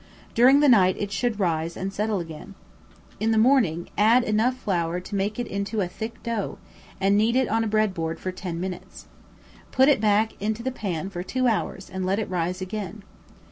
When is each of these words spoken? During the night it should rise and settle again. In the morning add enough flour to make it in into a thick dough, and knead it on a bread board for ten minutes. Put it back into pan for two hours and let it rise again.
During 0.33 0.61
the 0.61 0.67
night 0.67 0.95
it 0.97 1.11
should 1.11 1.39
rise 1.39 1.77
and 1.77 1.93
settle 1.93 2.19
again. 2.19 2.55
In 3.19 3.29
the 3.29 3.37
morning 3.37 3.87
add 3.99 4.23
enough 4.23 4.57
flour 4.57 4.99
to 4.99 5.15
make 5.15 5.37
it 5.37 5.45
in 5.45 5.57
into 5.57 5.79
a 5.81 5.87
thick 5.87 6.23
dough, 6.23 6.57
and 6.99 7.15
knead 7.15 7.35
it 7.35 7.47
on 7.47 7.63
a 7.63 7.67
bread 7.67 7.93
board 7.93 8.19
for 8.19 8.31
ten 8.31 8.59
minutes. 8.59 9.05
Put 9.71 9.89
it 9.89 10.01
back 10.01 10.33
into 10.41 10.63
pan 10.71 11.11
for 11.11 11.21
two 11.21 11.45
hours 11.45 11.87
and 11.87 12.03
let 12.03 12.17
it 12.17 12.31
rise 12.31 12.61
again. 12.63 13.03